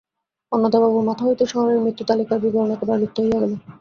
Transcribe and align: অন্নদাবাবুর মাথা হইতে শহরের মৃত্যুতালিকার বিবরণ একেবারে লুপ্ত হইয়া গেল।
অন্নদাবাবুর 0.51 1.07
মাথা 1.09 1.23
হইতে 1.25 1.43
শহরের 1.47 1.83
মৃত্যুতালিকার 1.85 2.41
বিবরণ 2.43 2.69
একেবারে 2.71 2.99
লুপ্ত 3.01 3.17
হইয়া 3.19 3.33
গেল। 3.35 3.53